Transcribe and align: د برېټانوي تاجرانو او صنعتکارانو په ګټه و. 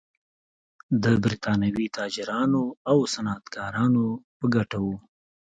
د 1.03 1.05
برېټانوي 1.23 1.87
تاجرانو 1.97 2.63
او 2.89 2.97
صنعتکارانو 3.13 4.05
په 4.37 4.45
ګټه 4.55 4.77
و. 4.85 4.87